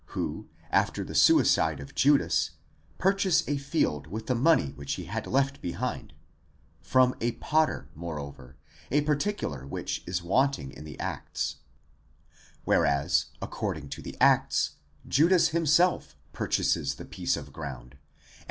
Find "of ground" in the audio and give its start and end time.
17.37-17.91